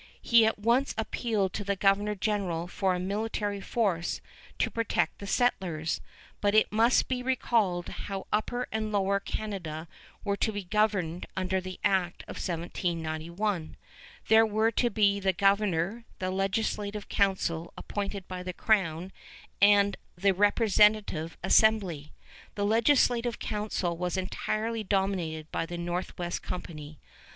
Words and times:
He 0.19 0.47
at 0.47 0.57
once 0.57 0.95
appealed 0.97 1.53
to 1.53 1.63
the 1.63 1.75
Governor 1.75 2.15
General 2.15 2.65
for 2.67 2.95
a 2.95 2.99
military 2.99 3.61
force 3.61 4.19
to 4.57 4.71
protect 4.71 5.19
the 5.19 5.27
settlers, 5.27 6.01
but 6.41 6.55
it 6.55 6.71
must 6.71 7.07
be 7.07 7.21
recalled 7.21 7.87
how 7.89 8.25
Upper 8.33 8.65
and 8.71 8.91
Lower 8.91 9.19
Canada 9.19 9.87
were 10.23 10.37
to 10.37 10.51
be 10.51 10.63
governed 10.63 11.27
under 11.37 11.61
the 11.61 11.79
Act 11.83 12.23
of 12.23 12.37
1791. 12.37 13.77
There 14.27 14.43
were 14.43 14.71
to 14.71 14.89
be 14.89 15.19
the 15.19 15.33
governor, 15.33 16.05
the 16.17 16.31
legislative 16.31 17.07
council 17.07 17.71
appointed 17.77 18.27
by 18.27 18.41
the 18.41 18.53
crown, 18.53 19.11
and 19.61 19.97
the 20.17 20.33
representative 20.33 21.37
assembly. 21.43 22.11
The 22.55 22.65
legislative 22.65 23.37
council 23.37 23.95
was 23.95 24.17
entirely 24.17 24.83
dominated 24.83 25.51
by 25.51 25.67
the 25.67 25.77
Northwest 25.77 26.41
Company. 26.41 26.97